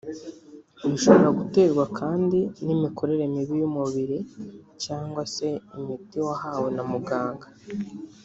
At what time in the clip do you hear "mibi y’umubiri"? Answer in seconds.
3.33-4.17